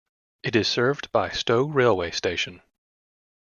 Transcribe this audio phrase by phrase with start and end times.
[0.41, 2.63] It is served by Stow railway station.